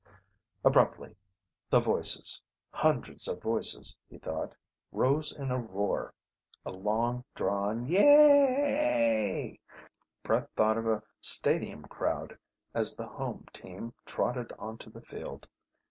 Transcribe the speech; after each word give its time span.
Abruptly 0.65 1.15
the 1.69 1.79
voices 1.79 2.41
hundreds 2.71 3.27
of 3.27 3.39
voices, 3.39 3.95
he 4.09 4.17
thought 4.17 4.55
rose 4.91 5.31
in 5.31 5.51
a 5.51 5.59
roar, 5.59 6.11
a 6.65 6.71
long 6.71 7.23
drawn 7.35 7.85
Yaaayyyyy...! 7.85 9.59
Brett 10.23 10.49
thought 10.55 10.79
of 10.79 10.87
a 10.87 11.03
stadium 11.21 11.83
crowd 11.83 12.35
as 12.73 12.95
the 12.95 13.05
home 13.05 13.45
team 13.53 13.93
trotted 14.07 14.51
onto 14.57 14.89
the 14.89 15.03
field. 15.03 15.45